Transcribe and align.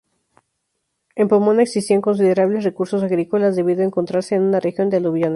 En 1.13 1.27
Pomoná 1.27 1.61
existían 1.61 2.01
considerables 2.01 2.63
recursos 2.63 3.03
agrícolas, 3.03 3.55
debido 3.55 3.83
a 3.83 3.85
encontrarse 3.85 4.33
en 4.33 4.41
una 4.41 4.59
región 4.59 4.89
de 4.89 4.97
aluviones. 4.97 5.29